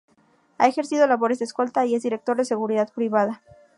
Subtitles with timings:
[0.57, 3.43] Ha ejercido labores de Escolta y es Director de Seguridad Privada.